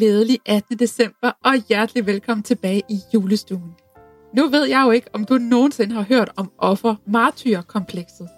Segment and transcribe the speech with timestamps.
[0.00, 0.78] Glædelig 18.
[0.78, 3.74] december og hjertelig velkommen tilbage i julestuen.
[4.36, 8.28] Nu ved jeg jo ikke, om du nogensinde har hørt om offer-martyr-komplekset.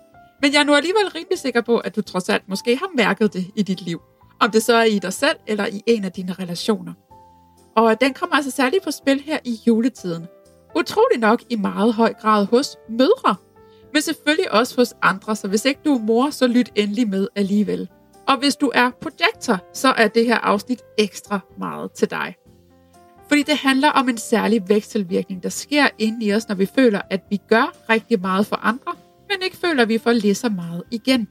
[0.43, 3.33] Men jeg er nu alligevel rimelig sikker på, at du trods alt måske har mærket
[3.33, 4.01] det i dit liv.
[4.41, 6.93] Om det så er i dig selv eller i en af dine relationer.
[7.77, 10.27] Og den kommer altså særligt på spil her i juletiden.
[10.77, 13.37] Utrolig nok i meget høj grad hos mødre.
[13.93, 17.29] Men selvfølgelig også hos andre, så hvis ikke du er mor, så lyt endelig med
[17.37, 17.89] alligevel.
[18.29, 22.35] Og hvis du er projektor, så er det her afsnit ekstra meget til dig.
[23.33, 27.01] Fordi det handler om en særlig vekselvirkning, der sker inde i os, når vi føler,
[27.11, 28.95] at vi gør rigtig meget for andre,
[29.31, 31.29] men ikke føler, at vi får lige så meget igen.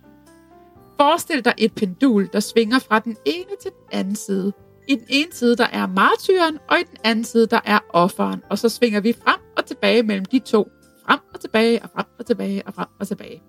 [0.98, 4.54] Forestil dig et pendul, der svinger fra den ene til den anden side.
[4.88, 8.42] I den ene side, der er martyren, og i den anden side, der er offeren.
[8.50, 10.68] Og så svinger vi frem og tilbage mellem de to.
[11.06, 13.42] Frem og tilbage, og frem og tilbage, og frem og tilbage.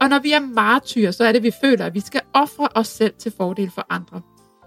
[0.00, 2.88] Og når vi er martyrer, så er det, vi føler, at vi skal ofre os
[2.88, 4.20] selv til fordel for andre.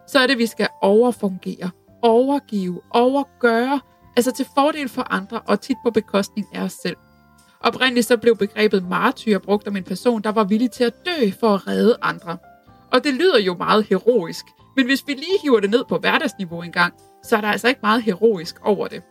[0.08, 1.70] Så er det, vi skal overfungere,
[2.02, 3.80] overgive, overgøre,
[4.16, 6.98] altså til fordel for andre og tit på bekostning af os selv.
[7.60, 11.32] Oprindeligt så blev begrebet martyr brugt om en person, der var villig til at dø
[11.40, 12.38] for at redde andre.
[12.92, 16.62] Og det lyder jo meget heroisk, men hvis vi lige hiver det ned på hverdagsniveau
[16.62, 19.02] engang, så er der altså ikke meget heroisk over det.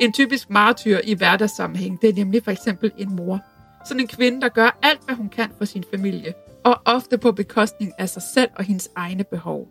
[0.00, 3.40] En typisk martyr i hverdagssammenhæng, det er nemlig for eksempel en mor.
[3.86, 7.32] Sådan en kvinde, der gør alt, hvad hun kan for sin familie, og ofte på
[7.32, 9.68] bekostning af sig selv og hendes egne behov.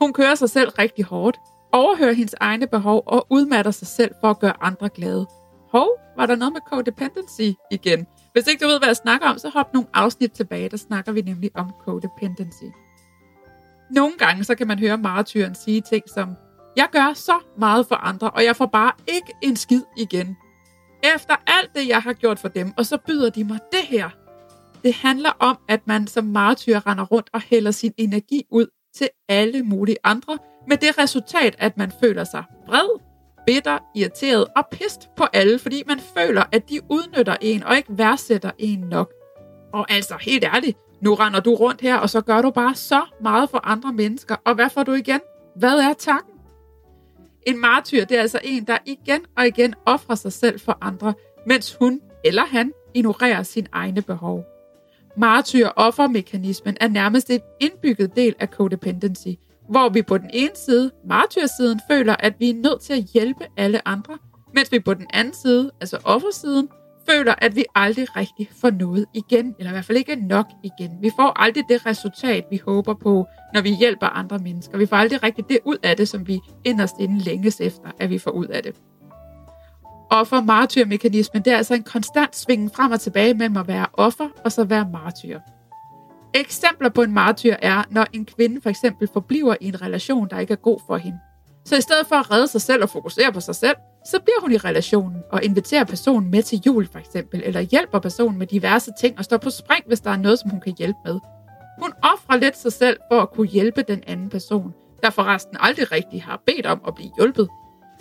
[0.00, 1.38] Hun kører sig selv rigtig hårdt,
[1.72, 5.26] overhører hendes egne behov og udmatter sig selv for at gøre andre glade.
[5.70, 8.06] Hov, var der noget med codependency igen?
[8.32, 11.12] Hvis ikke du ved, hvad jeg snakker om, så hop nogle afsnit tilbage, der snakker
[11.12, 12.64] vi nemlig om codependency.
[13.90, 16.36] Nogle gange så kan man høre martyren sige ting som,
[16.76, 20.36] jeg gør så meget for andre, og jeg får bare ikke en skid igen.
[21.14, 24.10] Efter alt det, jeg har gjort for dem, og så byder de mig det her.
[24.82, 28.66] Det handler om, at man som martyr render rundt og hælder sin energi ud
[28.98, 30.38] til alle mulige andre,
[30.68, 33.00] med det resultat, at man føler sig vred,
[33.46, 37.98] bitter, irriteret og pist på alle, fordi man føler, at de udnytter en og ikke
[37.98, 39.12] værdsætter en nok.
[39.72, 43.04] Og altså, helt ærligt, nu render du rundt her, og så gør du bare så
[43.22, 45.20] meget for andre mennesker, og hvad får du igen?
[45.56, 46.34] Hvad er takken?
[47.46, 51.14] En martyr, det er altså en, der igen og igen offrer sig selv for andre,
[51.46, 54.44] mens hun eller han ignorerer sin egne behov.
[55.18, 59.28] Martyr-offermekanismen er nærmest et indbygget del af codependency,
[59.70, 63.44] hvor vi på den ene side, martyrsiden, føler, at vi er nødt til at hjælpe
[63.56, 64.18] alle andre,
[64.54, 66.68] mens vi på den anden side, altså offersiden,
[67.10, 70.90] føler, at vi aldrig rigtig får noget igen, eller i hvert fald ikke nok igen.
[71.00, 74.78] Vi får aldrig det resultat, vi håber på, når vi hjælper andre mennesker.
[74.78, 78.10] Vi får aldrig rigtig det ud af det, som vi inderst inden længes efter, at
[78.10, 78.74] vi får ud af det
[80.10, 83.86] offer martyr martyrmekanismen, det er altså en konstant svingen frem og tilbage mellem at være
[83.92, 85.40] offer og så være martyr.
[86.34, 90.38] Eksempler på en martyr er, når en kvinde for eksempel forbliver i en relation, der
[90.38, 91.18] ikke er god for hende.
[91.64, 93.76] Så i stedet for at redde sig selv og fokusere på sig selv,
[94.06, 97.98] så bliver hun i relationen og inviterer personen med til jul for eksempel, eller hjælper
[97.98, 100.74] personen med diverse ting og står på spring, hvis der er noget, som hun kan
[100.78, 101.18] hjælpe med.
[101.82, 105.92] Hun offrer lidt sig selv for at kunne hjælpe den anden person, der forresten aldrig
[105.92, 107.48] rigtig har bedt om at blive hjulpet.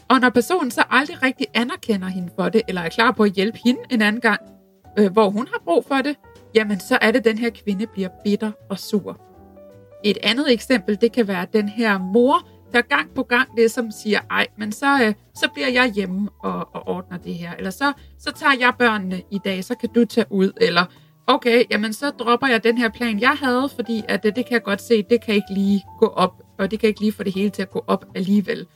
[0.10, 3.32] Og når personen så aldrig rigtig anerkender hende for det, eller er klar på at
[3.32, 4.42] hjælpe hende en anden gang,
[5.00, 6.16] øh, hvor hun har brug for det,
[6.56, 9.22] jamen så er det, at den her kvinde bliver bitter og sur.
[10.04, 14.20] Et andet eksempel, det kan være den her mor, der gang på gang ligesom siger,
[14.30, 17.54] ej, men så, øh, så bliver jeg hjemme og, og ordner det her.
[17.54, 20.52] Eller så, så tager jeg børnene i dag, så kan du tage ud.
[20.62, 20.86] Eller
[21.28, 24.54] okay, jamen så dropper jeg den her plan, jeg havde, fordi at det, det kan
[24.54, 27.24] jeg godt se, det kan ikke lige gå op, og det kan ikke lige få
[27.24, 28.68] det hele til at gå op alligevel.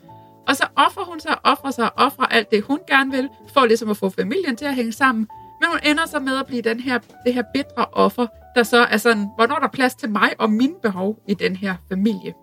[0.48, 3.90] Og så offrer hun sig, offrer sig, offrer alt det, hun gerne vil, for ligesom
[3.90, 5.28] at få familien til at hænge sammen.
[5.60, 8.78] Men hun ender så med at blive den her, det her bitre offer, der så
[8.78, 12.34] er sådan, hvornår er der plads til mig og mine behov i den her familie.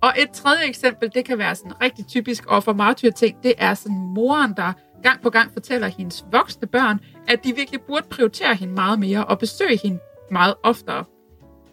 [0.00, 3.54] Og et tredje eksempel, det kan være sådan en rigtig typisk offer martyr ting, det
[3.58, 4.72] er sådan moren, der
[5.02, 9.24] gang på gang fortæller hendes voksne børn, at de virkelig burde prioritere hende meget mere
[9.24, 9.98] og besøge hende
[10.30, 11.04] meget oftere.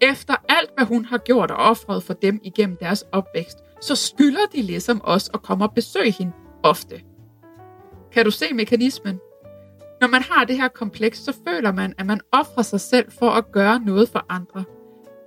[0.02, 3.58] Efter alt, hvad hun har gjort og offret for dem igennem deres opvækst,
[3.88, 6.34] så skylder de ligesom os at komme og besøge hende
[6.64, 7.02] ofte.
[8.12, 9.20] Kan du se mekanismen?
[10.02, 13.30] Når man har det her kompleks, så føler man, at man offrer sig selv for
[13.30, 14.64] at gøre noget for andre–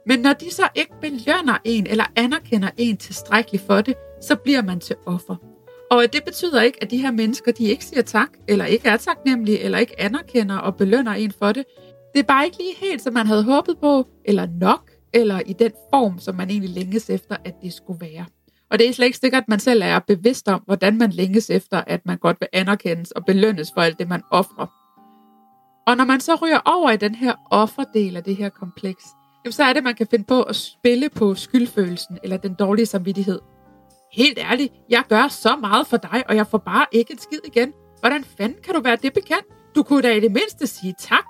[0.09, 4.63] men når de så ikke belønner en eller anerkender en tilstrækkeligt for det, så bliver
[4.63, 5.37] man til offer.
[5.91, 8.97] Og det betyder ikke, at de her mennesker, de ikke siger tak, eller ikke er
[8.97, 11.65] taknemmelige, eller ikke anerkender og belønner en for det.
[12.15, 15.53] Det er bare ikke lige helt, som man havde håbet på, eller nok, eller i
[15.53, 18.25] den form, som man egentlig længes efter, at det skulle være.
[18.71, 21.51] Og det er slet ikke sikkert, at man selv er bevidst om, hvordan man længes
[21.51, 24.67] efter, at man godt vil anerkendes og belønnes for alt det, man offrer.
[25.87, 29.05] Og når man så ryger over i den her offerdel af det her kompleks,
[29.45, 32.55] jamen så er det, at man kan finde på at spille på skyldfølelsen eller den
[32.55, 33.41] dårlige samvittighed.
[34.13, 37.41] Helt ærligt, jeg gør så meget for dig, og jeg får bare ikke et skid
[37.45, 37.73] igen.
[38.01, 39.47] Hvordan fanden kan du være det bekendt?
[39.75, 41.25] Du kunne da i det mindste sige tak.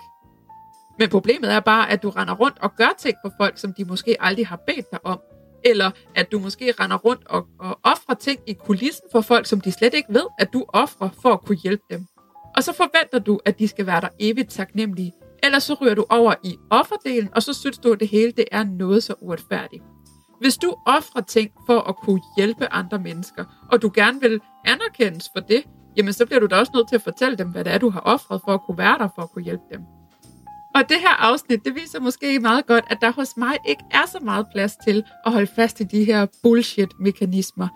[0.98, 3.84] Men problemet er bare, at du render rundt og gør ting for folk, som de
[3.84, 5.20] måske aldrig har bedt dig om.
[5.70, 9.60] Eller at du måske render rundt og, og offrer ting i kulissen for folk, som
[9.60, 12.06] de slet ikke ved, at du offrer for at kunne hjælpe dem.
[12.56, 15.12] Og så forventer du, at de skal være der evigt taknemmelige.
[15.42, 18.44] Ellers så ryger du over i offerdelen, og så synes du, at det hele det
[18.52, 19.82] er noget så uretfærdigt.
[20.40, 25.28] Hvis du offrer ting for at kunne hjælpe andre mennesker, og du gerne vil anerkendes
[25.36, 25.64] for det,
[25.96, 27.90] jamen så bliver du da også nødt til at fortælle dem, hvad det er, du
[27.90, 29.80] har offret for at kunne være der for at kunne hjælpe dem.
[30.78, 34.06] Og det her afsnit, det viser måske meget godt, at der hos mig ikke er
[34.06, 37.68] så meget plads til at holde fast i de her bullshit-mekanismer.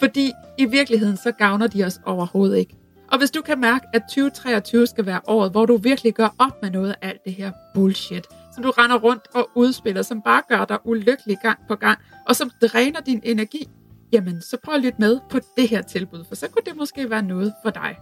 [0.00, 2.76] Fordi i virkeligheden, så gavner de os overhovedet ikke.
[3.12, 6.62] Og hvis du kan mærke, at 2023 skal være året, hvor du virkelig gør op
[6.62, 10.42] med noget af alt det her bullshit, som du render rundt og udspiller, som bare
[10.48, 13.68] gør dig ulykkelig gang på gang, og som dræner din energi,
[14.12, 17.10] jamen så prøv at lytte med på det her tilbud, for så kunne det måske
[17.10, 17.96] være noget for dig.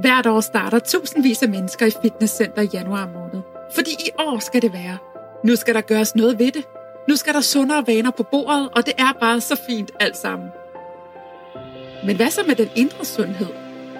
[0.00, 3.42] Hvert år starter tusindvis af mennesker i fitnesscenter i januar måned.
[3.74, 4.98] Fordi i år skal det være.
[5.44, 6.64] Nu skal der gøres noget ved det.
[7.08, 10.48] Nu skal der sundere vaner på bordet, og det er bare så fint alt sammen.
[12.06, 13.46] Men hvad så med den indre sundhed?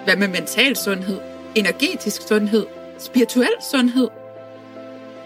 [0.03, 1.19] Hvad med mental sundhed?
[1.55, 2.65] Energetisk sundhed?
[2.97, 4.07] Spirituel sundhed?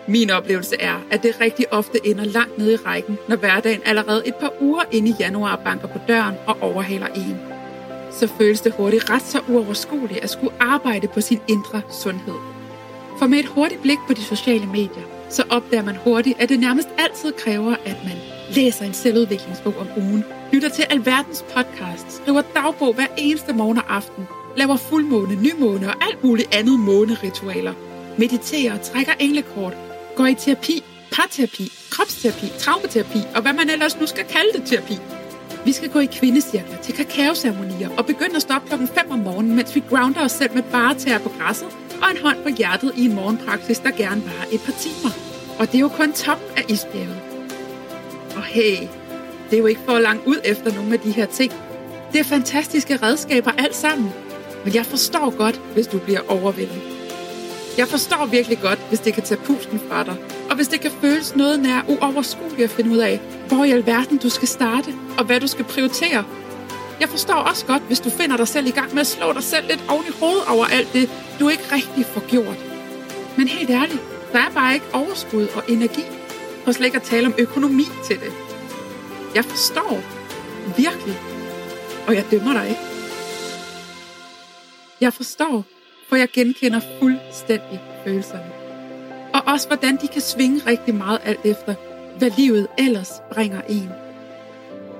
[0.08, 4.28] Min oplevelse er, at det rigtig ofte ender langt nede i rækken, når hverdagen allerede
[4.28, 7.55] et par uger inde i januar banker på døren og overhaler en
[8.20, 12.36] så føles det hurtigt ret så uoverskueligt at skulle arbejde på sin indre sundhed.
[13.20, 16.60] For med et hurtigt blik på de sociale medier, så opdager man hurtigt, at det
[16.60, 18.18] nærmest altid kræver, at man
[18.56, 20.24] læser en selvudviklingsbog om ugen,
[20.54, 24.28] lytter til alverdens podcast, skriver dagbog hver eneste morgen og aften,
[24.58, 27.74] laver fuldmåne, nymåne og alt muligt andet måneritualer,
[28.18, 29.74] mediterer, trækker englekort,
[30.16, 35.00] går i terapi, parterapi, kropsterapi, traumaterapi og hvad man ellers nu skal kalde det terapi–
[35.66, 39.56] vi skal gå i kvindecirkler til kakaoceremonier og begynde at stoppe klokken 5 om morgenen,
[39.56, 41.68] mens vi grounder os selv med bare tæer på græsset
[42.02, 45.12] og en hånd på hjertet i en morgenpraksis, der gerne varer et par timer.
[45.60, 47.22] Og det er jo kun toppen af isbjerget.
[48.36, 48.78] Og hey,
[49.50, 51.52] det er jo ikke for langt ud efter nogle af de her ting.
[52.12, 54.10] Det er fantastiske redskaber alt sammen.
[54.64, 56.82] Men jeg forstår godt, hvis du bliver overvældet.
[57.78, 60.16] Jeg forstår virkelig godt, hvis det kan tage pusten fra dig,
[60.50, 64.18] og hvis det kan føles noget nær uoverskueligt at finde ud af, hvor i alverden
[64.18, 66.26] du skal starte, og hvad du skal prioritere.
[67.00, 69.44] Jeg forstår også godt, hvis du finder dig selv i gang med at slå dig
[69.44, 71.10] selv lidt oven i hovedet over alt det,
[71.40, 72.58] du ikke rigtig får gjort.
[73.38, 74.02] Men helt ærligt,
[74.34, 76.04] der er bare ikke overskud og energi,
[76.66, 78.34] og slet ikke at tale om økonomi til det.
[79.36, 80.02] Jeg forstår.
[80.78, 81.18] Virkelig.
[82.08, 82.82] Og jeg dømmer dig ikke.
[85.02, 85.64] Jeg forstår,
[86.10, 88.65] for jeg genkender fuldstændig følelserne.
[89.46, 91.76] Også hvordan de kan svinge rigtig meget alt efter,
[92.18, 93.90] hvad livet ellers bringer en.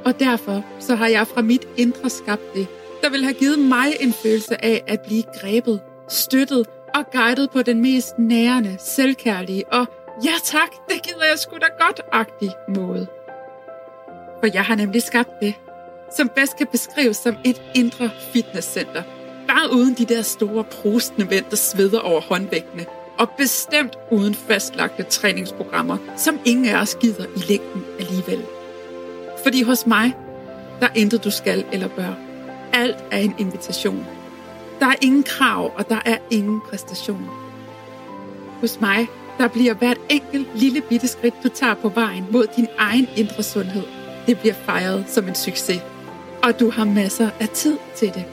[0.06, 2.68] Og derfor så har jeg fra mit indre skabt det,
[3.02, 7.62] der vil have givet mig en følelse af at blive grebet, støttet og guidet på
[7.62, 9.88] den mest nærende, selvkærlige og
[10.26, 13.08] ja tak, det gider jeg sgu da godt-agtig måde.
[14.40, 15.54] For jeg har nemlig skabt det,
[16.18, 19.04] som bedst kan beskrives som et indre fitnesscenter–
[19.48, 22.86] Bare uden de der store prostende mænd, der sveder over håndvægtene.
[23.18, 28.46] Og bestemt uden fastlagte træningsprogrammer, som ingen af os gider i længden alligevel.
[29.44, 30.14] Fordi hos mig,
[30.80, 32.14] der er intet du skal eller bør.
[32.74, 34.06] Alt er en invitation.
[34.80, 37.30] Der er ingen krav, og der er ingen præstation.
[38.62, 39.08] Hos mig,
[39.38, 43.44] der bliver hvert enkelt lille bitte skridt, du tager på vejen mod din egen indre
[43.44, 43.84] sundhed,
[44.28, 45.82] det bliver fejret som en succes.
[46.44, 48.26] Og du har masser af tid til det.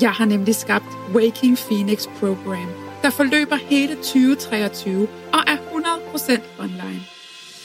[0.00, 0.84] Jeg har nemlig skabt
[1.14, 7.02] Waking Phoenix Program, der forløber hele 2023 og er 100% online.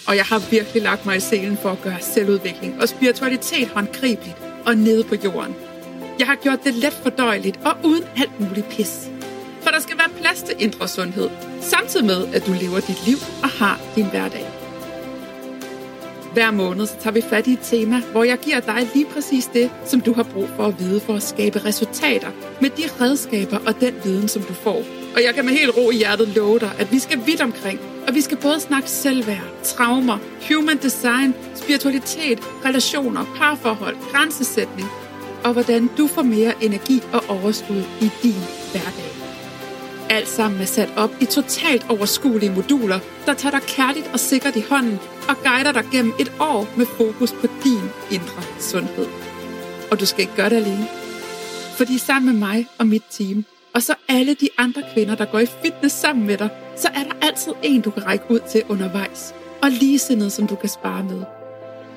[0.07, 4.37] Og jeg har virkelig lagt mig i selen for at gøre selvudvikling og spiritualitet håndgribeligt
[4.65, 5.55] og nede på jorden.
[6.19, 9.09] Jeg har gjort det let fordøjeligt og uden alt muligt pis.
[9.61, 11.29] For der skal være plads til indre sundhed,
[11.61, 14.47] samtidig med, at du lever dit liv og har din hverdag.
[16.33, 19.45] Hver måned så tager vi fat i et tema, hvor jeg giver dig lige præcis
[19.45, 22.31] det, som du har brug for at vide for at skabe resultater
[22.61, 25.91] med de redskaber og den viden, som du får og jeg kan med helt ro
[25.91, 29.63] i hjertet love dig, at vi skal vidt omkring, og vi skal både snakke selvværd,
[29.63, 30.17] traumer,
[30.49, 34.87] human design, spiritualitet, relationer, parforhold, grænsesætning,
[35.43, 39.09] og hvordan du får mere energi og overskud i din hverdag.
[40.09, 44.55] Alt sammen er sat op i totalt overskuelige moduler, der tager dig kærligt og sikkert
[44.55, 49.07] i hånden og guider dig gennem et år med fokus på din indre sundhed.
[49.91, 50.87] Og du skal ikke gøre det alene.
[51.77, 55.39] Fordi sammen med mig og mit team, og så alle de andre kvinder, der går
[55.39, 58.63] i fitness sammen med dig, så er der altid en, du kan række ud til
[58.69, 59.33] undervejs.
[59.61, 61.23] Og ligesindede, som du kan spare med.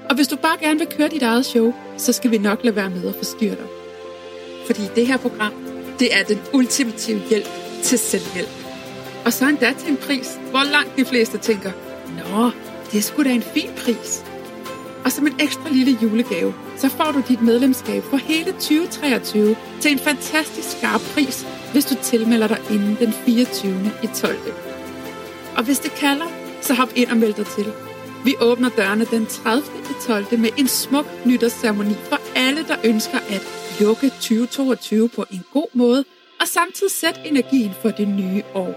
[0.09, 2.77] Og hvis du bare gerne vil køre dit eget show, så skal vi nok lade
[2.77, 3.67] være med at forstyrre dig.
[4.67, 5.53] Fordi det her program,
[5.99, 7.49] det er den ultimative hjælp
[7.83, 8.49] til selvhjælp.
[9.25, 11.73] Og så endda til en pris, hvor langt de fleste tænker,
[12.19, 12.51] Nå,
[12.93, 14.25] det er sgu da en fin pris.
[15.05, 19.93] Og som en ekstra lille julegave, så får du dit medlemskab for hele 2023 til
[19.93, 23.93] en fantastisk skarp pris, hvis du tilmelder dig inden den 24.
[24.03, 24.37] i 12.
[25.57, 26.27] Og hvis det kalder,
[26.61, 27.73] så hop ind og meld dig til.
[28.25, 29.63] Vi åbner dørene den 30.
[29.91, 30.39] i 12.
[30.39, 33.43] med en smuk nytårsceremoni for alle, der ønsker at
[33.81, 36.05] lukke 2022 på en god måde,
[36.41, 38.75] og samtidig sætte energien for det nye år.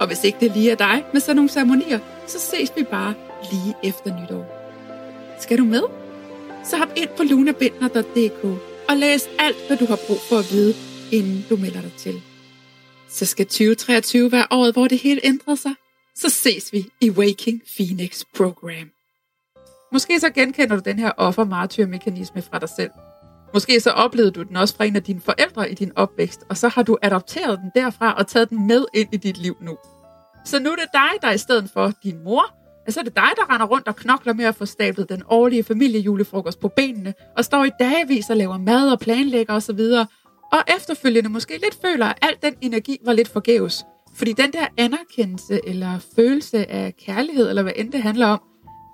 [0.00, 3.14] Og hvis ikke det lige er dig med sådan nogle ceremonier, så ses vi bare
[3.52, 4.65] lige efter nytår.
[5.40, 5.82] Skal du med?
[6.64, 8.44] Så hop ind på lunabinder.dk
[8.88, 10.74] og læs alt, hvad du har brug for at vide,
[11.12, 12.22] inden du melder dig til.
[13.08, 15.74] Så skal 2023 være året, hvor det hele ændrer sig.
[16.16, 18.90] Så ses vi i Waking Phoenix Program.
[19.92, 22.90] Måske så genkender du den her offer-martyr-mekanisme fra dig selv.
[23.54, 26.56] Måske så oplevede du den også fra en af dine forældre i din opvækst, og
[26.56, 29.78] så har du adopteret den derfra og taget den med ind i dit liv nu.
[30.44, 32.54] Så nu er det dig, der i stedet for din mor,
[32.92, 35.64] så er det dig, der render rundt og knokler med at få stablet den årlige
[35.64, 39.80] familiejulefrokost på benene, og står i dagvis og laver mad og planlægger osv.,
[40.52, 43.84] og efterfølgende måske lidt føler, at al den energi var lidt forgæves.
[44.14, 48.40] Fordi den der anerkendelse eller følelse af kærlighed, eller hvad end det handler om,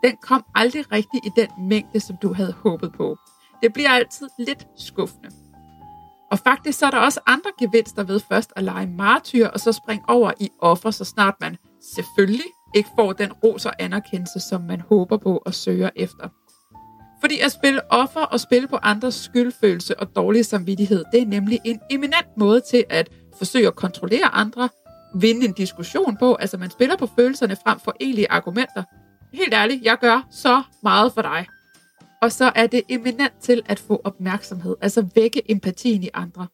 [0.04, 3.16] den kom aldrig rigtig i den mængde, som du havde håbet på.
[3.62, 5.30] Det bliver altid lidt skuffende.
[6.30, 9.72] Og faktisk så er der også andre gevinster ved først at lege martyr, og så
[9.72, 11.56] springe over i offer, så snart man
[11.94, 16.28] selvfølgelig ikke får den ros og anerkendelse, som man håber på og søger efter.
[17.20, 21.60] Fordi at spille offer og spille på andres skyldfølelse og dårlig samvittighed, det er nemlig
[21.64, 24.68] en eminent måde til at forsøge at kontrollere andre,
[25.14, 28.82] vinde en diskussion på, altså man spiller på følelserne frem for egentlige argumenter.
[29.32, 31.46] Helt ærligt, jeg gør så meget for dig.
[32.22, 36.46] Og så er det eminent til at få opmærksomhed, altså vække empatien i andre.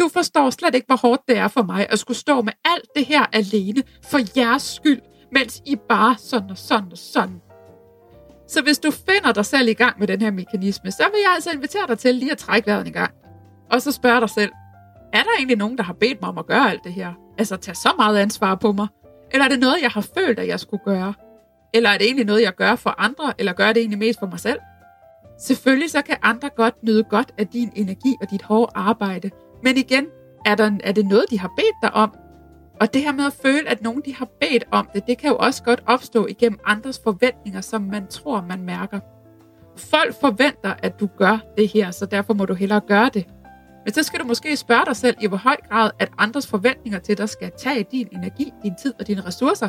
[0.00, 2.88] Du forstår slet ikke, hvor hårdt det er for mig at skulle stå med alt
[2.96, 5.00] det her alene for jeres skyld,
[5.32, 7.40] mens I bare sådan og sådan og sådan.
[8.48, 11.32] Så hvis du finder dig selv i gang med den her mekanisme, så vil jeg
[11.34, 13.14] altså invitere dig til lige at trække vejret en gang.
[13.70, 14.52] Og så spørge dig selv,
[15.12, 17.12] er der egentlig nogen, der har bedt mig om at gøre alt det her?
[17.38, 18.86] Altså tage så meget ansvar på mig?
[19.30, 21.14] Eller er det noget, jeg har følt, at jeg skulle gøre?
[21.74, 24.26] Eller er det egentlig noget, jeg gør for andre, eller gør det egentlig mest for
[24.26, 24.58] mig selv?
[25.40, 29.30] Selvfølgelig så kan andre godt nyde godt af din energi og dit hårde arbejde.
[29.62, 30.06] Men igen,
[30.46, 32.14] er, der, er det noget, de har bedt dig om?
[32.80, 35.30] Og det her med at føle, at nogen de har bedt om det, det kan
[35.30, 39.00] jo også godt opstå igennem andres forventninger, som man tror, man mærker.
[39.76, 43.26] Folk forventer, at du gør det her, så derfor må du hellere gøre det.
[43.84, 46.98] Men så skal du måske spørge dig selv, i hvor høj grad, at andres forventninger
[46.98, 49.68] til dig skal tage din energi, din tid og dine ressourcer.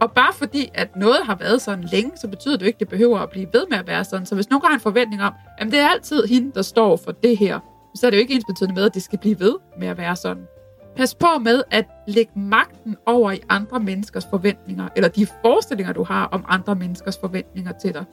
[0.00, 2.88] Og bare fordi, at noget har været sådan længe, så betyder det ikke, at det
[2.88, 4.26] behøver at blive ved med at være sådan.
[4.26, 7.12] Så hvis nogen har en forventning om, at det er altid hende, der står for
[7.12, 7.60] det her,
[7.94, 9.98] så er det jo ikke ens betydende med, at det skal blive ved med at
[9.98, 10.46] være sådan.
[10.96, 16.04] Pas på med at lægge magten over i andre menneskers forventninger, eller de forestillinger, du
[16.04, 18.04] har om andre menneskers forventninger til dig.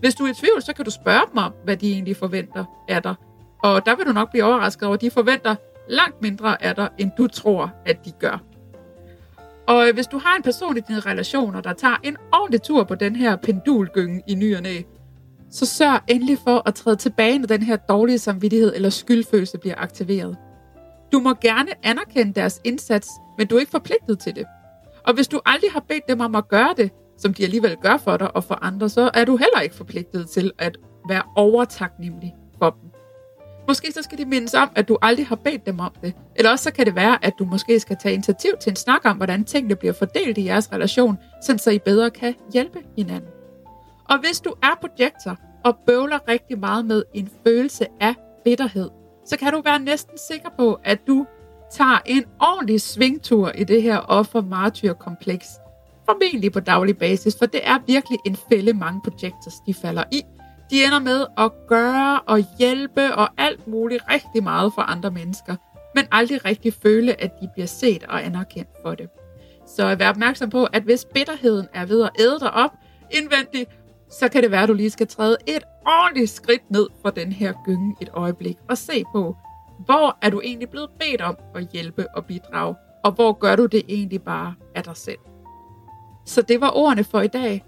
[0.00, 2.64] Hvis du er i tvivl, så kan du spørge dem om, hvad de egentlig forventer
[2.88, 3.14] af dig.
[3.62, 5.54] Og der vil du nok blive overrasket over, at de forventer
[5.88, 8.42] langt mindre af dig, end du tror, at de gør.
[9.68, 12.94] Og hvis du har en person i dine relationer, der tager en ordentlig tur på
[12.94, 14.82] den her pendulgynge i ny og næ,
[15.50, 19.74] så sørg endelig for at træde tilbage, når den her dårlige samvittighed eller skyldfølelse bliver
[19.78, 20.36] aktiveret.
[21.12, 24.46] Du må gerne anerkende deres indsats, men du er ikke forpligtet til det.
[25.06, 27.96] Og hvis du aldrig har bedt dem om at gøre det, som de alligevel gør
[27.96, 30.76] for dig og for andre, så er du heller ikke forpligtet til at
[31.08, 32.90] være overtaknemmelig for dem.
[33.68, 36.14] Måske så skal de mindes om, at du aldrig har bedt dem om det.
[36.36, 39.00] Eller også så kan det være, at du måske skal tage initiativ til en snak
[39.04, 43.30] om, hvordan tingene bliver fordelt i jeres relation, så I bedre kan hjælpe hinanden.
[44.08, 48.90] Og hvis du er projektor og bøvler rigtig meget med en følelse af bitterhed,
[49.28, 51.26] så kan du være næsten sikker på, at du
[51.72, 55.46] tager en ordentlig svingtur i det her offer-martyr-kompleks.
[56.06, 60.22] Formentlig på daglig basis, for det er virkelig en fælde mange projectors, de falder i.
[60.70, 65.56] De ender med at gøre og hjælpe og alt muligt rigtig meget for andre mennesker.
[65.94, 69.08] men aldrig rigtig føle, at de bliver set og anerkendt for det.
[69.66, 72.70] Så vær opmærksom på, at hvis bitterheden er ved at æde dig op
[73.10, 73.70] indvendigt,
[74.10, 77.32] så kan det være, at du lige skal træde et ordentligt skridt ned fra den
[77.32, 79.36] her gynge et øjeblik og se på,
[79.84, 82.74] hvor er du egentlig blevet bedt om at hjælpe og bidrage,
[83.04, 85.18] og hvor gør du det egentlig bare af dig selv.
[86.26, 87.64] Så det var ordene for i dag.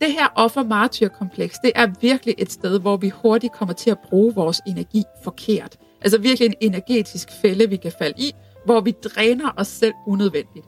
[0.00, 4.34] Det her offer-martyr-kompleks, det er virkelig et sted, hvor vi hurtigt kommer til at bruge
[4.34, 5.76] vores energi forkert.
[6.00, 8.32] Altså virkelig en energetisk fælde, vi kan falde i,
[8.64, 10.66] hvor vi dræner os selv unødvendigt.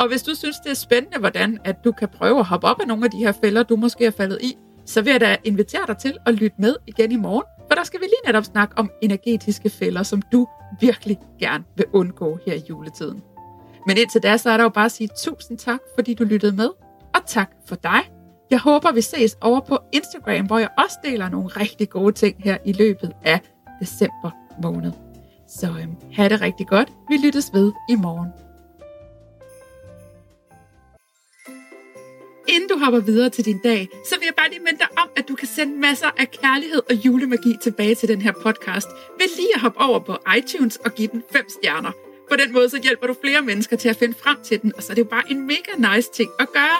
[0.00, 2.80] Og hvis du synes, det er spændende, hvordan at du kan prøve at hoppe op
[2.80, 5.36] af nogle af de her fælder, du måske er faldet i, så vil jeg da
[5.44, 8.44] invitere dig til at lytte med igen i morgen, for der skal vi lige netop
[8.44, 10.46] snakke om energetiske fælder, som du
[10.80, 13.22] virkelig gerne vil undgå her i juletiden.
[13.86, 16.56] Men indtil da, så er der jo bare at sige tusind tak, fordi du lyttede
[16.56, 16.68] med,
[17.14, 18.00] og tak for dig.
[18.50, 22.36] Jeg håber, vi ses over på Instagram, hvor jeg også deler nogle rigtig gode ting
[22.38, 23.40] her i løbet af
[23.80, 24.30] december
[24.62, 24.92] måned.
[25.48, 26.92] Så øhm, have det rigtig godt.
[27.08, 28.45] Vi lyttes ved i morgen.
[32.48, 35.08] Inden du hopper videre til din dag, så vil jeg bare lige minde dig om,
[35.16, 38.88] at du kan sende masser af kærlighed og julemagi tilbage til den her podcast
[39.18, 41.90] ved lige at hoppe over på iTunes og give den 5 stjerner.
[42.30, 44.82] På den måde så hjælper du flere mennesker til at finde frem til den, og
[44.82, 46.78] så er det jo bare en mega nice ting at gøre.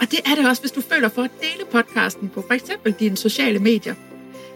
[0.00, 2.92] Og det er det også, hvis du føler for at dele podcasten på for eksempel
[2.92, 3.94] dine sociale medier.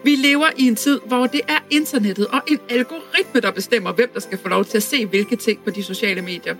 [0.04, 4.10] Vi lever i en tid, hvor det er internettet og en algoritme, der bestemmer, hvem
[4.14, 6.56] der skal få lov til at se hvilke ting på de sociale medier.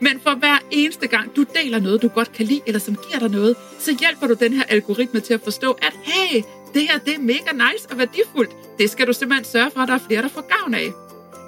[0.00, 3.18] Men for hver eneste gang, du deler noget, du godt kan lide, eller som giver
[3.18, 6.42] dig noget, så hjælper du den her algoritme til at forstå, at hey,
[6.74, 8.50] det her det er mega nice og værdifuldt.
[8.78, 10.92] Det skal du simpelthen sørge for, at der er flere, der får gavn af.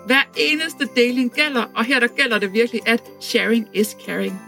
[0.07, 4.41] Hver eneste deling gælder, og her der gælder det virkelig, at sharing is caring.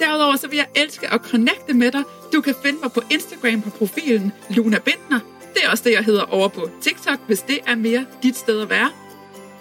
[0.00, 2.02] Derudover så vil jeg elske at connecte med dig.
[2.32, 5.20] Du kan finde mig på Instagram på profilen Luna Bindner.
[5.54, 8.60] Det er også det, jeg hedder over på TikTok, hvis det er mere dit sted
[8.60, 8.90] at være.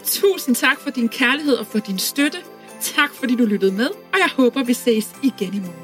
[0.05, 2.37] Tusind tak for din kærlighed og for din støtte.
[2.83, 5.82] Tak fordi du lyttede med, og jeg håber, vi ses igen i morgen.